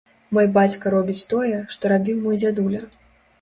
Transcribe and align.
Мой 0.35 0.47
бацька 0.55 0.93
робіць 0.95 1.27
тое, 1.33 1.51
што 1.77 1.93
рабіў 1.93 2.17
мой 2.25 2.41
дзядуля. 2.41 2.81